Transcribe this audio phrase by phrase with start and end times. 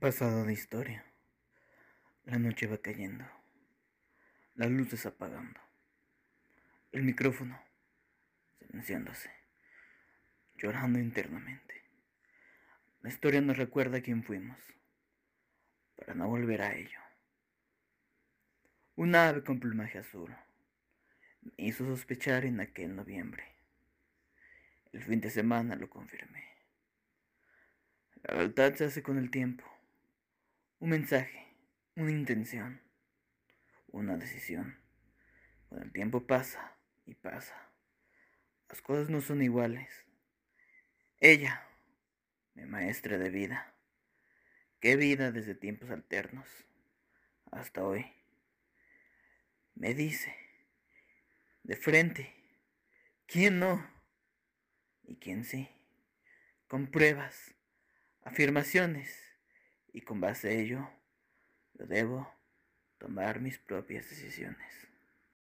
[0.00, 1.04] Pasado de historia.
[2.24, 3.26] La noche va cayendo.
[4.54, 5.60] Las luces apagando.
[6.90, 7.62] El micrófono
[8.58, 9.30] silenciándose.
[10.56, 11.82] Llorando internamente.
[13.02, 14.56] La historia nos recuerda quién fuimos.
[15.96, 16.98] Para no volver a ello.
[18.96, 20.34] Un ave con plumaje azul
[21.42, 23.44] me hizo sospechar en aquel noviembre.
[24.94, 26.48] El fin de semana lo confirmé.
[28.22, 29.70] La verdad se hace con el tiempo.
[30.80, 31.46] Un mensaje,
[31.94, 32.80] una intención,
[33.88, 34.82] una decisión.
[35.68, 37.54] Cuando el tiempo pasa y pasa,
[38.66, 39.90] las cosas no son iguales.
[41.18, 41.68] Ella,
[42.54, 43.74] mi maestra de vida,
[44.80, 46.48] qué vida desde tiempos alternos
[47.52, 48.10] hasta hoy,
[49.74, 50.34] me dice,
[51.62, 52.34] de frente,
[53.26, 53.86] ¿quién no?
[55.02, 55.68] Y quién sí,
[56.68, 57.54] con pruebas,
[58.22, 59.29] afirmaciones
[59.92, 60.88] y con base a ello
[61.74, 62.28] yo debo
[62.98, 64.90] tomar mis propias decisiones.